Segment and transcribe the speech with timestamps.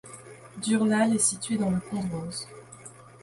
[0.57, 2.47] Durnal est situé dans le Condroz.